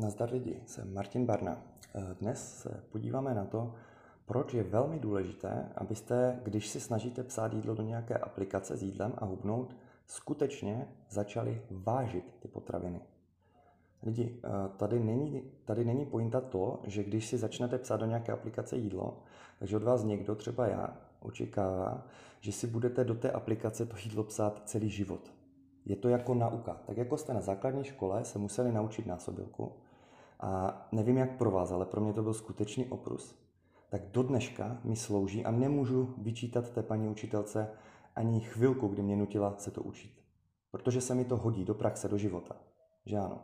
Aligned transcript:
Nazdar 0.00 0.32
lidi, 0.32 0.62
jsem 0.66 0.94
Martin 0.94 1.26
Barna. 1.26 1.62
Eh, 1.94 2.14
Dnes 2.20 2.58
se 2.58 2.84
podíváme 2.90 3.34
na 3.34 3.44
to, 3.44 3.74
proč 4.26 4.54
je 4.54 4.62
velmi 4.62 4.98
důležité, 4.98 5.68
abyste, 5.76 6.40
když 6.42 6.68
si 6.68 6.80
snažíte 6.80 7.22
psát 7.22 7.52
jídlo 7.52 7.74
do 7.74 7.82
nějaké 7.82 8.14
aplikace 8.14 8.76
s 8.76 8.82
jídlem 8.82 9.12
a 9.18 9.24
hubnout, 9.24 9.76
skutečně 10.06 10.88
začali 11.08 11.62
vážit 11.70 12.36
ty 12.40 12.48
potraviny. 12.48 13.00
Lidi, 14.02 14.40
eh, 14.44 14.48
tady 14.76 15.00
není, 15.00 15.42
tady 15.64 15.84
není 15.84 16.06
pointa 16.06 16.40
to, 16.40 16.80
že 16.86 17.04
když 17.04 17.26
si 17.26 17.38
začnete 17.38 17.78
psát 17.78 17.96
do 17.96 18.06
nějaké 18.06 18.32
aplikace 18.32 18.76
jídlo, 18.76 19.22
takže 19.58 19.76
od 19.76 19.82
vás 19.82 20.04
někdo, 20.04 20.34
třeba 20.34 20.66
já, 20.66 20.96
očekává, 21.20 22.06
že 22.40 22.52
si 22.52 22.66
budete 22.66 23.04
do 23.04 23.14
té 23.14 23.30
aplikace 23.30 23.86
to 23.86 23.96
jídlo 24.04 24.24
psát 24.24 24.62
celý 24.64 24.90
život. 24.90 25.32
Je 25.84 25.96
to 25.96 26.08
jako 26.08 26.34
nauka. 26.34 26.80
Tak 26.86 26.96
jako 26.96 27.16
jste 27.16 27.34
na 27.34 27.40
základní 27.40 27.84
škole 27.84 28.24
se 28.24 28.38
museli 28.38 28.72
naučit 28.72 29.06
násobilku, 29.06 29.72
a 30.40 30.82
nevím 30.92 31.16
jak 31.16 31.36
pro 31.36 31.50
vás, 31.50 31.72
ale 31.72 31.86
pro 31.86 32.00
mě 32.00 32.12
to 32.12 32.22
byl 32.22 32.34
skutečný 32.34 32.86
oprus, 32.86 33.38
tak 33.90 34.10
do 34.10 34.22
dneška 34.22 34.80
mi 34.84 34.96
slouží 34.96 35.44
a 35.44 35.50
nemůžu 35.50 36.14
vyčítat 36.18 36.70
té 36.70 36.82
paní 36.82 37.08
učitelce 37.08 37.68
ani 38.16 38.40
chvilku, 38.40 38.88
kdy 38.88 39.02
mě 39.02 39.16
nutila 39.16 39.54
se 39.58 39.70
to 39.70 39.82
učit. 39.82 40.12
Protože 40.70 41.00
se 41.00 41.14
mi 41.14 41.24
to 41.24 41.36
hodí 41.36 41.64
do 41.64 41.74
praxe, 41.74 42.08
do 42.08 42.18
života. 42.18 42.56
Že 43.06 43.16
ano. 43.16 43.38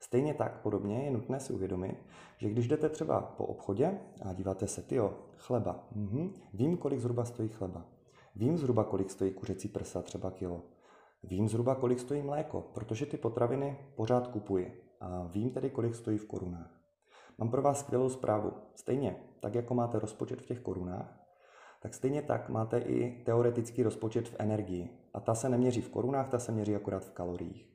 Stejně 0.00 0.34
tak 0.34 0.60
podobně 0.62 1.04
je 1.04 1.10
nutné 1.10 1.40
si 1.40 1.52
uvědomit, 1.52 1.96
že 2.38 2.50
když 2.50 2.68
jdete 2.68 2.88
třeba 2.88 3.20
po 3.20 3.46
obchodě 3.46 3.98
a 4.22 4.32
díváte 4.32 4.66
se, 4.66 4.82
tyjo, 4.82 5.18
chleba, 5.36 5.88
mhm, 5.94 6.34
vím, 6.52 6.76
kolik 6.76 7.00
zhruba 7.00 7.24
stojí 7.24 7.48
chleba. 7.48 7.84
Vím 8.36 8.58
zhruba, 8.58 8.84
kolik 8.84 9.10
stojí 9.10 9.30
kuřecí 9.30 9.68
prsa, 9.68 10.02
třeba 10.02 10.30
kilo. 10.30 10.62
Vím 11.22 11.48
zhruba, 11.48 11.74
kolik 11.74 12.00
stojí 12.00 12.22
mléko, 12.22 12.60
protože 12.74 13.06
ty 13.06 13.16
potraviny 13.16 13.78
pořád 13.94 14.26
kupuji. 14.26 14.85
A 15.00 15.24
vím 15.32 15.50
tedy, 15.50 15.70
kolik 15.70 15.94
stojí 15.94 16.18
v 16.18 16.26
korunách. 16.26 16.80
Mám 17.38 17.50
pro 17.50 17.62
vás 17.62 17.80
skvělou 17.80 18.08
zprávu. 18.08 18.52
Stejně, 18.74 19.16
tak 19.40 19.54
jako 19.54 19.74
máte 19.74 19.98
rozpočet 19.98 20.42
v 20.42 20.46
těch 20.46 20.60
korunách, 20.60 21.26
tak 21.82 21.94
stejně 21.94 22.22
tak 22.22 22.48
máte 22.48 22.78
i 22.78 23.22
teoretický 23.24 23.82
rozpočet 23.82 24.28
v 24.28 24.36
energii. 24.38 24.90
A 25.14 25.20
ta 25.20 25.34
se 25.34 25.48
neměří 25.48 25.80
v 25.80 25.88
korunách, 25.88 26.28
ta 26.28 26.38
se 26.38 26.52
měří 26.52 26.76
akorát 26.76 27.04
v 27.04 27.10
kaloriích. 27.10 27.72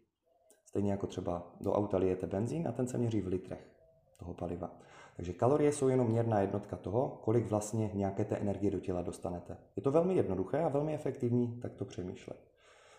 Stejně 0.65 0.91
jako 0.91 1.07
třeba 1.07 1.55
do 1.61 1.73
auta 1.73 1.97
lijete 1.97 2.27
benzín 2.27 2.67
a 2.67 2.71
ten 2.71 2.87
se 2.87 2.97
měří 2.97 3.21
v 3.21 3.27
litrech 3.27 3.71
toho 4.17 4.33
paliva. 4.33 4.71
Takže 5.15 5.33
kalorie 5.33 5.71
jsou 5.71 5.87
jenom 5.87 6.07
měrná 6.07 6.41
jednotka 6.41 6.77
toho, 6.77 7.19
kolik 7.23 7.45
vlastně 7.45 7.91
nějaké 7.93 8.25
té 8.25 8.35
energie 8.35 8.71
do 8.71 8.79
těla 8.79 9.01
dostanete. 9.01 9.57
Je 9.75 9.81
to 9.83 9.91
velmi 9.91 10.15
jednoduché 10.15 10.63
a 10.63 10.67
velmi 10.67 10.93
efektivní 10.93 11.59
takto 11.61 11.85
přemýšlet. 11.85 12.37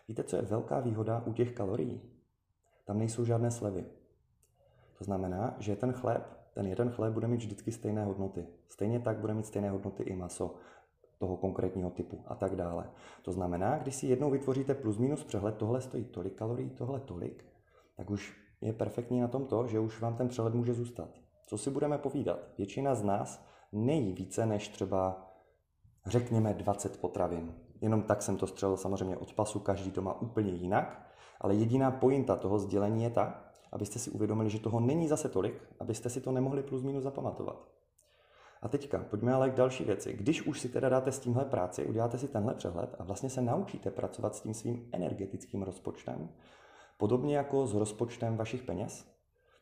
Víte, 0.08 0.24
co 0.24 0.36
je 0.36 0.42
velká 0.42 0.80
výhoda 0.80 1.22
u 1.26 1.32
těch 1.32 1.52
kalorií? 1.52 2.00
Tam 2.84 2.98
nejsou 2.98 3.24
žádné 3.24 3.50
slevy. 3.50 3.84
To 5.02 5.06
znamená, 5.06 5.56
že 5.58 5.76
ten 5.76 5.92
chléb, 5.92 6.22
ten 6.54 6.66
jeden 6.66 6.90
chléb 6.90 7.12
bude 7.12 7.28
mít 7.28 7.36
vždycky 7.36 7.72
stejné 7.72 8.04
hodnoty. 8.04 8.46
Stejně 8.68 9.00
tak 9.00 9.18
bude 9.18 9.34
mít 9.34 9.46
stejné 9.46 9.70
hodnoty 9.70 10.02
i 10.02 10.16
maso 10.16 10.54
toho 11.18 11.36
konkrétního 11.36 11.90
typu 11.90 12.22
a 12.26 12.34
tak 12.34 12.56
dále. 12.56 12.90
To 13.22 13.32
znamená, 13.32 13.78
když 13.78 13.94
si 13.94 14.06
jednou 14.06 14.30
vytvoříte 14.30 14.74
plus 14.74 14.98
minus 14.98 15.24
přehled, 15.24 15.56
tohle 15.56 15.80
stojí 15.80 16.04
tolik 16.04 16.34
kalorií, 16.34 16.70
tohle 16.70 17.00
tolik, 17.00 17.44
tak 17.96 18.10
už 18.10 18.36
je 18.60 18.72
perfektní 18.72 19.20
na 19.20 19.28
tom 19.28 19.46
to, 19.46 19.66
že 19.66 19.78
už 19.78 20.00
vám 20.00 20.16
ten 20.16 20.28
přehled 20.28 20.54
může 20.54 20.74
zůstat. 20.74 21.08
Co 21.46 21.58
si 21.58 21.70
budeme 21.70 21.98
povídat? 21.98 22.38
Většina 22.58 22.94
z 22.94 23.02
nás 23.02 23.44
nejí 23.72 24.12
více 24.12 24.46
než 24.46 24.68
třeba 24.68 25.30
řekněme 26.06 26.54
20 26.54 27.00
potravin. 27.00 27.54
Jenom 27.80 28.02
tak 28.02 28.22
jsem 28.22 28.36
to 28.36 28.46
střelil 28.46 28.76
samozřejmě 28.76 29.16
od 29.16 29.32
pasu, 29.32 29.58
každý 29.58 29.90
to 29.90 30.02
má 30.02 30.20
úplně 30.20 30.52
jinak, 30.52 31.06
ale 31.40 31.54
jediná 31.54 31.90
pointa 31.90 32.36
toho 32.36 32.58
sdělení 32.58 33.02
je 33.02 33.10
ta, 33.10 33.51
abyste 33.72 33.98
si 33.98 34.10
uvědomili, 34.10 34.50
že 34.50 34.58
toho 34.58 34.80
není 34.80 35.08
zase 35.08 35.28
tolik, 35.28 35.62
abyste 35.80 36.10
si 36.10 36.20
to 36.20 36.32
nemohli 36.32 36.62
plus 36.62 36.82
minus 36.82 37.02
zapamatovat. 37.02 37.68
A 38.62 38.68
teďka, 38.68 38.98
pojďme 39.10 39.34
ale 39.34 39.50
k 39.50 39.54
další 39.54 39.84
věci. 39.84 40.12
Když 40.12 40.42
už 40.42 40.60
si 40.60 40.68
teda 40.68 40.88
dáte 40.88 41.12
s 41.12 41.18
tímhle 41.18 41.44
práci, 41.44 41.86
uděláte 41.86 42.18
si 42.18 42.28
tenhle 42.28 42.54
přehled 42.54 42.94
a 42.98 43.04
vlastně 43.04 43.30
se 43.30 43.42
naučíte 43.42 43.90
pracovat 43.90 44.34
s 44.34 44.40
tím 44.40 44.54
svým 44.54 44.88
energetickým 44.92 45.62
rozpočtem, 45.62 46.28
podobně 46.98 47.36
jako 47.36 47.66
s 47.66 47.74
rozpočtem 47.74 48.36
vašich 48.36 48.62
peněz, 48.62 49.12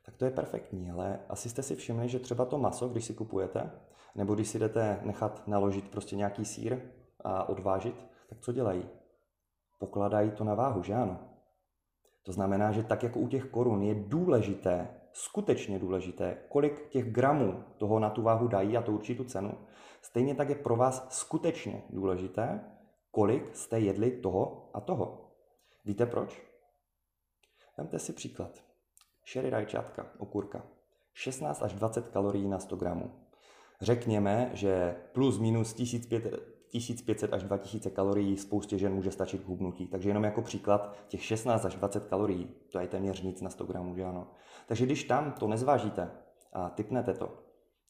tak 0.04 0.16
to 0.16 0.24
je 0.24 0.30
perfektní, 0.30 0.90
ale 0.90 1.20
asi 1.28 1.48
jste 1.48 1.62
si 1.62 1.76
všimli, 1.76 2.08
že 2.08 2.18
třeba 2.18 2.44
to 2.44 2.58
maso, 2.58 2.88
když 2.88 3.04
si 3.04 3.14
kupujete, 3.14 3.70
nebo 4.14 4.34
když 4.34 4.48
si 4.48 4.58
jdete 4.58 5.00
nechat 5.02 5.48
naložit 5.48 5.88
prostě 5.90 6.16
nějaký 6.16 6.44
sír 6.44 6.80
a 7.24 7.48
odvážit, 7.48 8.06
tak 8.28 8.40
co 8.40 8.52
dělají? 8.52 8.88
Pokladají 9.78 10.30
to 10.30 10.44
na 10.44 10.54
váhu, 10.54 10.82
že 10.82 10.94
ano? 10.94 11.29
To 12.22 12.32
znamená, 12.32 12.72
že 12.72 12.82
tak 12.82 13.02
jako 13.02 13.18
u 13.18 13.28
těch 13.28 13.44
korun 13.44 13.82
je 13.82 13.94
důležité, 13.94 14.88
skutečně 15.12 15.78
důležité, 15.78 16.38
kolik 16.48 16.88
těch 16.88 17.12
gramů 17.12 17.64
toho 17.78 17.98
na 17.98 18.10
tu 18.10 18.22
váhu 18.22 18.48
dají 18.48 18.76
a 18.76 18.82
to 18.82 18.92
určí 18.92 19.14
tu 19.14 19.24
cenu, 19.24 19.52
stejně 20.02 20.34
tak 20.34 20.48
je 20.48 20.54
pro 20.54 20.76
vás 20.76 21.18
skutečně 21.18 21.82
důležité, 21.90 22.60
kolik 23.10 23.56
jste 23.56 23.80
jedli 23.80 24.10
toho 24.10 24.70
a 24.74 24.80
toho. 24.80 25.32
Víte 25.84 26.06
proč? 26.06 26.42
Vemte 27.78 27.98
si 27.98 28.12
příklad. 28.12 28.64
Sherry 29.32 29.50
rajčátka, 29.50 30.06
okurka. 30.18 30.66
16 31.14 31.62
až 31.62 31.72
20 31.74 32.08
kalorií 32.08 32.48
na 32.48 32.58
100 32.58 32.76
gramů. 32.76 33.10
Řekněme, 33.80 34.50
že 34.52 34.96
plus 35.12 35.38
minus 35.38 35.72
1500, 35.74 36.59
1500 36.70 37.32
až 37.32 37.42
2000 37.42 37.90
kalorií 37.90 38.36
spoustě 38.36 38.78
žen 38.78 38.94
může 38.94 39.10
stačit 39.10 39.44
k 39.44 39.46
hubnutí. 39.46 39.86
Takže 39.86 40.10
jenom 40.10 40.24
jako 40.24 40.42
příklad, 40.42 40.96
těch 41.08 41.24
16 41.24 41.64
až 41.64 41.74
20 41.74 42.06
kalorií, 42.06 42.50
to 42.72 42.78
je 42.78 42.88
téměř 42.88 43.22
nic 43.22 43.40
na 43.40 43.50
100 43.50 43.64
gramů, 43.64 43.94
že 43.94 44.04
ano. 44.04 44.26
Takže 44.66 44.86
když 44.86 45.04
tam 45.04 45.32
to 45.32 45.48
nezvážíte 45.48 46.10
a 46.52 46.70
typnete 46.70 47.14
to, 47.14 47.38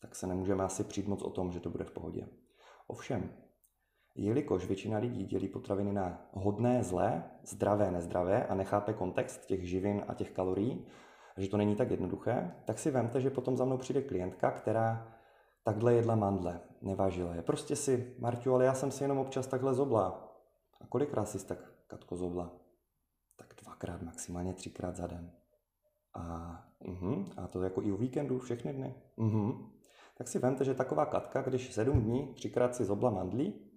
tak 0.00 0.14
se 0.14 0.26
nemůžeme 0.26 0.64
asi 0.64 0.84
přijít 0.84 1.08
moc 1.08 1.22
o 1.22 1.30
tom, 1.30 1.52
že 1.52 1.60
to 1.60 1.70
bude 1.70 1.84
v 1.84 1.90
pohodě. 1.90 2.28
Ovšem, 2.86 3.30
jelikož 4.14 4.66
většina 4.66 4.98
lidí 4.98 5.24
dělí 5.24 5.48
potraviny 5.48 5.92
na 5.92 6.28
hodné, 6.32 6.84
zlé, 6.84 7.24
zdravé, 7.44 7.90
nezdravé 7.90 8.46
a 8.46 8.54
nechápe 8.54 8.92
kontext 8.92 9.46
těch 9.46 9.68
živin 9.68 10.04
a 10.08 10.14
těch 10.14 10.30
kalorií, 10.30 10.86
že 11.36 11.48
to 11.48 11.56
není 11.56 11.76
tak 11.76 11.90
jednoduché, 11.90 12.54
tak 12.64 12.78
si 12.78 12.90
vemte, 12.90 13.20
že 13.20 13.30
potom 13.30 13.56
za 13.56 13.64
mnou 13.64 13.76
přijde 13.76 14.02
klientka, 14.02 14.50
která 14.50 15.19
takhle 15.64 15.94
jedla 15.94 16.14
mandle, 16.14 16.60
nevážila 16.82 17.34
je. 17.34 17.42
Prostě 17.42 17.76
si, 17.76 18.14
Marťu, 18.18 18.54
ale 18.54 18.64
já 18.64 18.74
jsem 18.74 18.90
si 18.90 19.04
jenom 19.04 19.18
občas 19.18 19.46
takhle 19.46 19.74
zobla. 19.74 20.28
A 20.80 20.86
kolikrát 20.86 21.28
jsi 21.28 21.46
tak, 21.46 21.58
Katko, 21.86 22.16
zobla? 22.16 22.52
Tak 23.36 23.54
dvakrát, 23.62 24.02
maximálně 24.02 24.54
třikrát 24.54 24.96
za 24.96 25.06
den. 25.06 25.32
A, 26.14 26.54
uh-huh, 26.82 27.24
a 27.36 27.46
to 27.46 27.62
jako 27.62 27.82
i 27.82 27.92
o 27.92 27.96
víkendu, 27.96 28.38
všechny 28.38 28.72
dny. 28.72 28.94
Uh-huh. 29.18 29.70
Tak 30.18 30.28
si 30.28 30.38
vemte, 30.38 30.64
že 30.64 30.74
taková 30.74 31.06
Katka, 31.06 31.42
když 31.42 31.74
sedm 31.74 32.00
dní 32.00 32.34
třikrát 32.34 32.74
si 32.74 32.84
zobla 32.84 33.10
mandlí, 33.10 33.70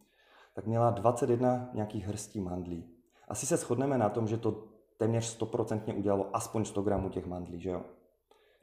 tak 0.53 0.65
měla 0.65 0.91
21 0.91 1.69
nějakých 1.73 2.05
hrstí 2.05 2.41
mandlí. 2.41 2.89
Asi 3.27 3.45
se 3.45 3.57
shodneme 3.57 3.97
na 3.97 4.09
tom, 4.09 4.27
že 4.27 4.37
to 4.37 4.67
téměř 4.97 5.25
stoprocentně 5.25 5.93
udělalo 5.93 6.35
aspoň 6.35 6.65
100 6.65 6.81
gramů 6.81 7.09
těch 7.09 7.25
mandlí, 7.25 7.59
že 7.59 7.69
jo? 7.69 7.85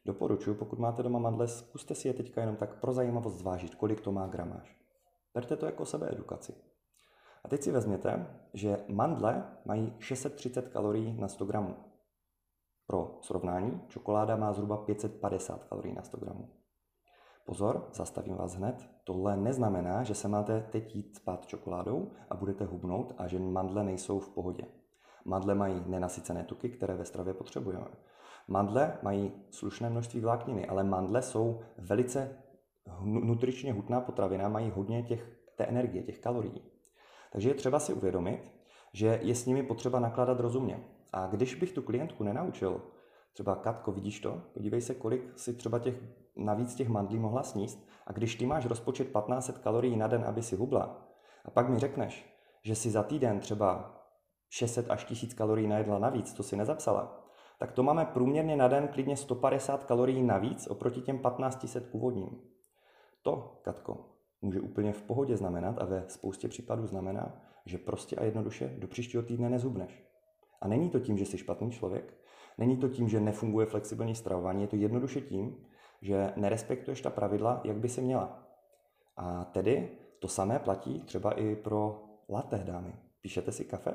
Doporučuji, 0.04 0.54
pokud 0.54 0.78
máte 0.78 1.02
doma 1.02 1.18
mandle, 1.18 1.48
zkuste 1.48 1.94
si 1.94 2.08
je 2.08 2.14
teďka 2.14 2.40
jenom 2.40 2.56
tak 2.56 2.80
pro 2.80 2.92
zajímavost 2.92 3.34
zvážit, 3.34 3.74
kolik 3.74 4.00
to 4.00 4.12
má 4.12 4.26
gramáž. 4.26 4.76
Berte 5.34 5.56
to 5.56 5.66
jako 5.66 5.86
sebeedukaci. 5.86 6.54
A 7.44 7.48
teď 7.48 7.62
si 7.62 7.70
vezměte, 7.70 8.26
že 8.54 8.84
mandle 8.88 9.44
mají 9.64 9.94
630 9.98 10.68
kalorií 10.68 11.20
na 11.20 11.28
100 11.28 11.44
gramů. 11.44 11.76
Pro 12.86 13.18
srovnání, 13.20 13.80
čokoláda 13.88 14.36
má 14.36 14.52
zhruba 14.52 14.76
550 14.76 15.64
kalorií 15.64 15.94
na 15.94 16.02
100 16.02 16.16
gramů. 16.16 16.48
Pozor, 17.46 17.88
zastavím 17.92 18.36
vás 18.36 18.54
hned. 18.54 18.90
Tohle 19.04 19.36
neznamená, 19.36 20.02
že 20.02 20.14
se 20.14 20.28
máte 20.28 20.60
teď 20.60 20.96
jít 20.96 21.16
spát 21.16 21.46
čokoládou 21.46 22.10
a 22.30 22.36
budete 22.36 22.64
hubnout 22.64 23.14
a 23.18 23.26
že 23.26 23.38
mandle 23.38 23.84
nejsou 23.84 24.18
v 24.18 24.28
pohodě. 24.28 24.64
Mandle 25.24 25.54
mají 25.54 25.84
nenasycené 25.86 26.44
tuky, 26.44 26.68
které 26.68 26.94
ve 26.94 27.04
stravě 27.04 27.34
potřebujeme. 27.34 27.86
Mandle 28.52 28.98
mají 29.02 29.32
slušné 29.50 29.90
množství 29.90 30.20
vlákniny, 30.20 30.66
ale 30.66 30.84
mandle 30.84 31.22
jsou 31.22 31.60
velice 31.78 32.38
nutričně 33.04 33.72
hutná 33.72 34.00
potravina, 34.00 34.48
mají 34.48 34.70
hodně 34.70 35.02
těch, 35.02 35.36
té 35.56 35.64
energie, 35.64 36.02
těch 36.02 36.18
kalorií. 36.18 36.62
Takže 37.32 37.48
je 37.48 37.54
třeba 37.54 37.78
si 37.78 37.94
uvědomit, 37.94 38.40
že 38.92 39.20
je 39.22 39.34
s 39.34 39.46
nimi 39.46 39.62
potřeba 39.62 40.00
nakládat 40.00 40.40
rozumně. 40.40 40.84
A 41.12 41.26
když 41.26 41.54
bych 41.54 41.72
tu 41.72 41.82
klientku 41.82 42.24
nenaučil, 42.24 42.82
třeba 43.32 43.54
Katko, 43.54 43.92
vidíš 43.92 44.20
to? 44.20 44.42
Podívej 44.54 44.80
se, 44.80 44.94
kolik 44.94 45.38
si 45.38 45.54
třeba 45.54 45.78
těch, 45.78 45.94
navíc 46.36 46.74
těch 46.74 46.88
mandlí 46.88 47.18
mohla 47.18 47.42
sníst. 47.42 47.88
A 48.06 48.12
když 48.12 48.34
ty 48.34 48.46
máš 48.46 48.66
rozpočet 48.66 49.04
1500 49.04 49.58
kalorií 49.58 49.96
na 49.96 50.06
den, 50.06 50.24
aby 50.24 50.42
si 50.42 50.56
hubla, 50.56 51.08
a 51.44 51.50
pak 51.50 51.68
mi 51.68 51.78
řekneš, 51.78 52.36
že 52.62 52.74
si 52.74 52.90
za 52.90 53.02
týden 53.02 53.40
třeba 53.40 53.96
600 54.48 54.90
až 54.90 55.04
1000 55.04 55.34
kalorií 55.34 55.68
najedla 55.68 55.98
navíc, 55.98 56.32
to 56.32 56.42
si 56.42 56.56
nezapsala, 56.56 57.19
tak 57.60 57.72
to 57.72 57.82
máme 57.82 58.04
průměrně 58.04 58.56
na 58.56 58.68
den 58.68 58.88
klidně 58.88 59.16
150 59.16 59.84
kalorií 59.84 60.22
navíc 60.22 60.66
oproti 60.66 61.00
těm 61.00 61.18
1500 61.18 61.90
původním. 61.90 62.40
To, 63.22 63.60
Katko, 63.62 64.04
může 64.42 64.60
úplně 64.60 64.92
v 64.92 65.02
pohodě 65.02 65.36
znamenat 65.36 65.78
a 65.78 65.84
ve 65.84 66.04
spoustě 66.08 66.48
případů 66.48 66.86
znamená, 66.86 67.40
že 67.66 67.78
prostě 67.78 68.16
a 68.16 68.24
jednoduše 68.24 68.74
do 68.78 68.88
příštího 68.88 69.22
týdne 69.22 69.50
nezhubneš. 69.50 70.04
A 70.60 70.68
není 70.68 70.90
to 70.90 71.00
tím, 71.00 71.18
že 71.18 71.26
jsi 71.26 71.38
špatný 71.38 71.70
člověk, 71.70 72.20
Není 72.60 72.76
to 72.76 72.88
tím, 72.88 73.08
že 73.08 73.20
nefunguje 73.20 73.66
flexibilní 73.66 74.14
stravování, 74.14 74.62
je 74.62 74.68
to 74.68 74.76
jednoduše 74.76 75.20
tím, 75.20 75.66
že 76.02 76.32
nerespektuješ 76.36 77.00
ta 77.00 77.10
pravidla, 77.10 77.60
jak 77.64 77.76
by 77.76 77.88
si 77.88 78.00
měla. 78.00 78.46
A 79.16 79.44
tedy 79.44 79.88
to 80.18 80.28
samé 80.28 80.58
platí 80.58 81.00
třeba 81.02 81.32
i 81.32 81.56
pro 81.56 82.04
latte, 82.28 82.58
dámy. 82.58 82.96
Píšete 83.20 83.52
si 83.52 83.64
kafe? 83.64 83.94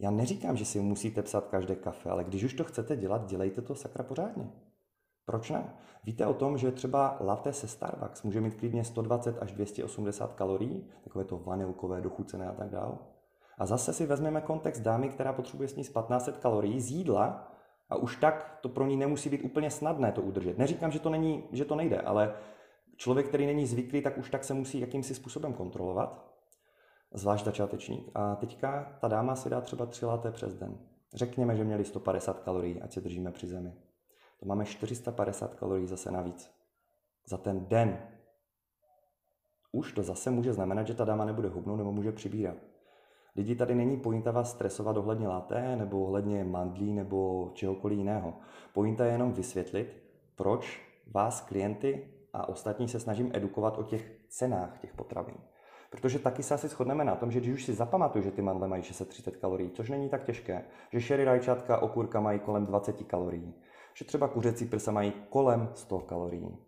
Já 0.00 0.10
neříkám, 0.10 0.56
že 0.56 0.64
si 0.64 0.80
musíte 0.80 1.22
psat 1.22 1.46
každé 1.46 1.76
kafe, 1.76 2.10
ale 2.10 2.24
když 2.24 2.44
už 2.44 2.54
to 2.54 2.64
chcete 2.64 2.96
dělat, 2.96 3.26
dělejte 3.26 3.62
to 3.62 3.74
sakra 3.74 4.04
pořádně. 4.04 4.52
Proč 5.24 5.50
ne? 5.50 5.74
Víte 6.04 6.26
o 6.26 6.34
tom, 6.34 6.58
že 6.58 6.72
třeba 6.72 7.16
latte 7.20 7.52
se 7.52 7.68
Starbucks 7.68 8.22
může 8.22 8.40
mít 8.40 8.54
klidně 8.54 8.84
120 8.84 9.42
až 9.42 9.52
280 9.52 10.32
kalorií, 10.32 10.90
takové 11.04 11.24
to 11.24 11.38
vanilkové, 11.38 12.00
dochucené 12.00 12.46
a 12.46 12.52
tak 12.52 12.70
dále. 12.70 12.98
A 13.58 13.66
zase 13.66 13.92
si 13.92 14.06
vezmeme 14.06 14.40
kontext 14.40 14.82
dámy, 14.82 15.08
která 15.08 15.32
potřebuje 15.32 15.68
sníst 15.68 15.92
1500 15.92 16.36
kalorií 16.36 16.80
z 16.80 16.90
jídla 16.90 17.52
a 17.88 17.96
už 17.96 18.16
tak 18.16 18.58
to 18.60 18.68
pro 18.68 18.86
ní 18.86 18.96
nemusí 18.96 19.30
být 19.30 19.44
úplně 19.44 19.70
snadné 19.70 20.12
to 20.12 20.22
udržet. 20.22 20.58
Neříkám, 20.58 20.90
že 20.90 20.98
to, 20.98 21.10
není, 21.10 21.44
že 21.52 21.64
to 21.64 21.76
nejde, 21.76 22.00
ale 22.00 22.34
člověk, 22.96 23.28
který 23.28 23.46
není 23.46 23.66
zvyklý, 23.66 24.02
tak 24.02 24.18
už 24.18 24.30
tak 24.30 24.44
se 24.44 24.54
musí 24.54 24.80
jakýmsi 24.80 25.14
způsobem 25.14 25.52
kontrolovat, 25.52 26.37
zvlášť 27.14 27.44
začátečník. 27.44 28.10
A 28.14 28.34
teďka 28.34 28.96
ta 29.00 29.08
dáma 29.08 29.36
si 29.36 29.50
dá 29.50 29.60
třeba 29.60 29.86
3 29.86 30.06
laté 30.06 30.30
přes 30.30 30.54
den. 30.54 30.78
Řekněme, 31.14 31.56
že 31.56 31.64
měli 31.64 31.84
150 31.84 32.40
kalorií, 32.40 32.80
ať 32.80 32.92
se 32.92 33.00
držíme 33.00 33.30
při 33.30 33.46
zemi. 33.46 33.72
To 34.40 34.46
máme 34.46 34.64
450 34.64 35.54
kalorií 35.54 35.86
zase 35.86 36.10
navíc. 36.10 36.50
Za 37.26 37.36
ten 37.36 37.66
den. 37.66 37.98
Už 39.72 39.92
to 39.92 40.02
zase 40.02 40.30
může 40.30 40.52
znamenat, 40.52 40.86
že 40.86 40.94
ta 40.94 41.04
dáma 41.04 41.24
nebude 41.24 41.48
hubnout 41.48 41.78
nebo 41.78 41.92
může 41.92 42.12
přibírat. 42.12 42.56
Lidi 43.36 43.56
tady 43.56 43.74
není 43.74 43.96
pointa 43.96 44.30
vás 44.30 44.50
stresovat 44.50 44.96
ohledně 44.96 45.28
laté, 45.28 45.76
nebo 45.76 46.04
ohledně 46.04 46.44
mandlí, 46.44 46.92
nebo 46.92 47.50
čehokoliv 47.54 47.98
jiného. 47.98 48.34
Pointa 48.72 49.04
je 49.04 49.12
jenom 49.12 49.32
vysvětlit, 49.32 50.02
proč 50.36 50.88
vás 51.06 51.40
klienty 51.40 52.14
a 52.32 52.48
ostatní 52.48 52.88
se 52.88 53.00
snažím 53.00 53.30
edukovat 53.34 53.78
o 53.78 53.82
těch 53.82 54.20
cenách 54.28 54.78
těch 54.78 54.94
potravin. 54.94 55.34
Protože 55.90 56.18
taky 56.18 56.42
se 56.42 56.54
asi 56.54 56.68
shodneme 56.68 57.04
na 57.04 57.16
tom, 57.16 57.30
že 57.30 57.40
když 57.40 57.54
už 57.54 57.64
si 57.64 57.74
zapamatuju, 57.74 58.24
že 58.24 58.30
ty 58.30 58.42
mandle 58.42 58.68
mají 58.68 58.82
630 58.82 59.36
kalorií, 59.36 59.70
což 59.70 59.90
není 59.90 60.08
tak 60.08 60.24
těžké, 60.24 60.64
že 60.92 61.00
sherry 61.00 61.24
rajčátka, 61.24 61.78
okurka 61.78 62.20
mají 62.20 62.40
kolem 62.40 62.66
20 62.66 63.02
kalorií, 63.02 63.54
že 63.94 64.04
třeba 64.04 64.28
kuřecí 64.28 64.66
prsa 64.66 64.92
mají 64.92 65.12
kolem 65.30 65.70
100 65.74 65.98
kalorií, 65.98 66.58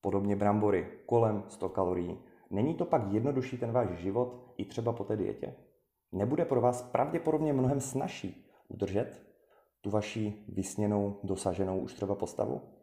podobně 0.00 0.36
brambory 0.36 0.88
kolem 1.06 1.44
100 1.48 1.68
kalorií. 1.68 2.18
Není 2.50 2.74
to 2.74 2.84
pak 2.84 3.02
jednodušší 3.12 3.58
ten 3.58 3.72
váš 3.72 3.88
život 3.88 4.54
i 4.56 4.64
třeba 4.64 4.92
po 4.92 5.04
té 5.04 5.16
dietě? 5.16 5.54
Nebude 6.12 6.44
pro 6.44 6.60
vás 6.60 6.82
pravděpodobně 6.82 7.52
mnohem 7.52 7.80
snažší 7.80 8.50
udržet 8.68 9.22
tu 9.80 9.90
vaši 9.90 10.44
vysněnou, 10.48 11.20
dosaženou 11.22 11.78
už 11.78 11.94
třeba 11.94 12.14
postavu? 12.14 12.75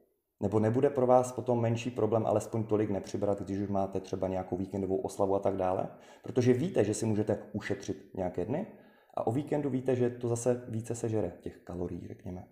Nebo 0.44 0.60
nebude 0.60 0.90
pro 0.90 1.08
vás 1.08 1.32
potom 1.32 1.62
menší 1.62 1.92
problém 1.92 2.26
alespoň 2.26 2.64
tolik 2.64 2.90
nepřibrat, 2.90 3.42
když 3.42 3.60
už 3.60 3.70
máte 3.70 4.00
třeba 4.00 4.28
nějakou 4.28 4.58
víkendovou 4.58 4.98
oslavu 4.98 5.36
a 5.36 5.40
tak 5.40 5.56
dále? 5.56 5.88
Protože 6.24 6.54
víte, 6.54 6.84
že 6.84 6.94
si 6.94 7.06
můžete 7.06 7.40
ušetřit 7.54 8.12
nějaké 8.14 8.46
dny 8.46 8.68
a 9.14 9.28
o 9.28 9.32
víkendu 9.32 9.70
víte, 9.70 9.96
že 9.96 10.10
to 10.10 10.28
zase 10.28 10.66
více 10.68 10.96
sežere 10.96 11.32
těch 11.42 11.58
kalorií, 11.58 12.08
řekněme. 12.08 12.48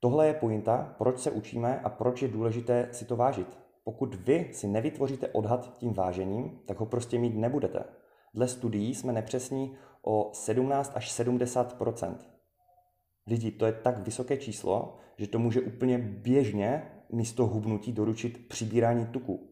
Tohle 0.00 0.26
je 0.26 0.34
pointa, 0.34 0.94
proč 0.98 1.18
se 1.18 1.30
učíme 1.30 1.80
a 1.80 1.88
proč 1.88 2.22
je 2.22 2.28
důležité 2.28 2.88
si 2.92 3.04
to 3.04 3.16
vážit. 3.16 3.58
Pokud 3.84 4.14
vy 4.14 4.50
si 4.52 4.66
nevytvoříte 4.66 5.28
odhad 5.28 5.76
tím 5.78 5.92
vážením, 5.92 6.60
tak 6.66 6.80
ho 6.80 6.86
prostě 6.86 7.18
mít 7.18 7.36
nebudete. 7.36 7.84
Dle 8.34 8.48
studií 8.48 8.94
jsme 8.94 9.12
nepřesní 9.12 9.76
o 10.02 10.30
17 10.32 10.92
až 10.94 11.10
70 11.10 11.76
Lidi, 13.26 13.50
to 13.50 13.66
je 13.66 13.72
tak 13.72 13.98
vysoké 13.98 14.36
číslo, 14.36 14.96
že 15.16 15.26
to 15.26 15.38
může 15.38 15.60
úplně 15.60 15.98
běžně 15.98 16.90
místo 17.12 17.46
hubnutí 17.46 17.92
doručit 17.92 18.48
přibírání 18.48 19.06
tuku. 19.06 19.48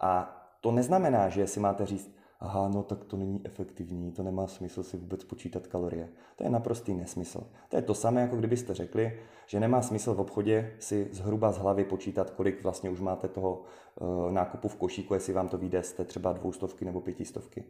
A 0.00 0.42
to 0.60 0.72
neznamená, 0.72 1.28
že 1.28 1.46
si 1.46 1.60
máte 1.60 1.86
říct, 1.86 2.16
aha, 2.40 2.68
no 2.68 2.82
tak 2.82 3.04
to 3.04 3.16
není 3.16 3.40
efektivní, 3.44 4.12
to 4.12 4.22
nemá 4.22 4.46
smysl 4.46 4.82
si 4.82 4.96
vůbec 4.96 5.24
počítat 5.24 5.66
kalorie. 5.66 6.08
To 6.36 6.44
je 6.44 6.50
naprostý 6.50 6.94
nesmysl. 6.94 7.50
To 7.68 7.76
je 7.76 7.82
to 7.82 7.94
samé, 7.94 8.20
jako 8.20 8.36
kdybyste 8.36 8.74
řekli, 8.74 9.20
že 9.46 9.60
nemá 9.60 9.82
smysl 9.82 10.14
v 10.14 10.20
obchodě 10.20 10.76
si 10.78 11.08
zhruba 11.12 11.52
z 11.52 11.58
hlavy 11.58 11.84
počítat, 11.84 12.30
kolik 12.30 12.62
vlastně 12.62 12.90
už 12.90 13.00
máte 13.00 13.28
toho 13.28 13.62
uh, 14.00 14.32
nákupu 14.32 14.68
v 14.68 14.76
košíku, 14.76 15.14
jestli 15.14 15.32
vám 15.32 15.48
to 15.48 15.58
vyjde 15.58 15.82
té 15.96 16.04
třeba 16.04 16.32
dvoustovky 16.32 16.84
nebo 16.84 17.00
pětistovky. 17.00 17.64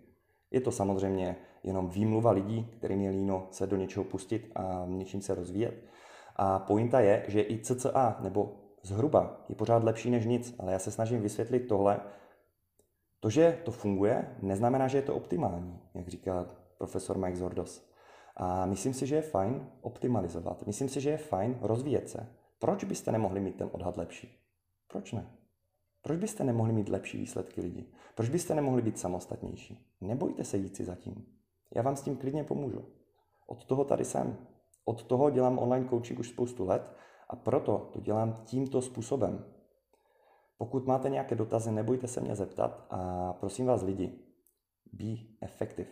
Je 0.56 0.60
to 0.60 0.70
samozřejmě 0.70 1.36
jenom 1.62 1.88
výmluva 1.88 2.30
lidí, 2.30 2.64
kterým 2.76 3.00
je 3.00 3.10
líno 3.10 3.48
se 3.50 3.66
do 3.66 3.76
něčeho 3.76 4.04
pustit 4.04 4.52
a 4.54 4.84
něčím 4.86 5.22
se 5.22 5.34
rozvíjet. 5.34 5.84
A 6.36 6.58
pointa 6.58 7.00
je, 7.00 7.24
že 7.28 7.42
i 7.42 7.58
CCA 7.58 8.16
nebo 8.20 8.56
zhruba 8.82 9.44
je 9.48 9.54
pořád 9.54 9.84
lepší 9.84 10.10
než 10.10 10.26
nic, 10.26 10.54
ale 10.58 10.72
já 10.72 10.78
se 10.78 10.90
snažím 10.90 11.20
vysvětlit 11.20 11.60
tohle. 11.60 12.00
To, 13.20 13.30
že 13.30 13.58
to 13.64 13.70
funguje, 13.70 14.36
neznamená, 14.42 14.88
že 14.88 14.98
je 14.98 15.02
to 15.02 15.14
optimální, 15.14 15.80
jak 15.94 16.08
říká 16.08 16.46
profesor 16.78 17.18
Mike 17.18 17.36
Zordos. 17.36 17.90
A 18.36 18.66
myslím 18.66 18.94
si, 18.94 19.06
že 19.06 19.16
je 19.16 19.22
fajn 19.22 19.68
optimalizovat. 19.80 20.66
Myslím 20.66 20.88
si, 20.88 21.00
že 21.00 21.10
je 21.10 21.16
fajn 21.16 21.58
rozvíjet 21.60 22.08
se. 22.08 22.26
Proč 22.58 22.84
byste 22.84 23.12
nemohli 23.12 23.40
mít 23.40 23.56
ten 23.56 23.68
odhad 23.72 23.96
lepší? 23.96 24.38
Proč 24.88 25.12
ne? 25.12 25.26
Proč 26.06 26.18
byste 26.18 26.44
nemohli 26.44 26.72
mít 26.72 26.88
lepší 26.88 27.18
výsledky 27.18 27.60
lidi? 27.60 27.86
Proč 28.14 28.28
byste 28.28 28.54
nemohli 28.54 28.82
být 28.82 28.98
samostatnější? 28.98 29.96
Nebojte 30.00 30.44
se 30.44 30.56
jít 30.56 30.76
si 30.76 30.84
zatím. 30.84 31.26
Já 31.74 31.82
vám 31.82 31.96
s 31.96 32.02
tím 32.02 32.16
klidně 32.16 32.44
pomůžu. 32.44 32.84
Od 33.46 33.64
toho 33.64 33.84
tady 33.84 34.04
jsem. 34.04 34.36
Od 34.84 35.02
toho 35.02 35.30
dělám 35.30 35.58
online 35.58 35.88
coaching 35.88 36.18
už 36.18 36.28
spoustu 36.28 36.64
let 36.64 36.96
a 37.28 37.36
proto 37.36 37.90
to 37.92 38.00
dělám 38.00 38.42
tímto 38.44 38.82
způsobem. 38.82 39.44
Pokud 40.58 40.86
máte 40.86 41.10
nějaké 41.10 41.34
dotazy, 41.34 41.72
nebojte 41.72 42.08
se 42.08 42.20
mě 42.20 42.36
zeptat 42.36 42.86
a 42.90 43.32
prosím 43.32 43.66
vás 43.66 43.82
lidi, 43.82 44.18
be 44.92 45.16
effective. 45.40 45.90